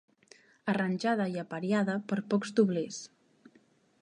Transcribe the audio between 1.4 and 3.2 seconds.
apariada per pocs doblers.